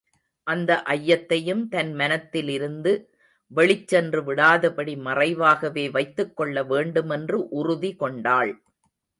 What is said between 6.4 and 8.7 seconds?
கொள்ள வேண்டுமென்று உறுதி கொண்டாள்.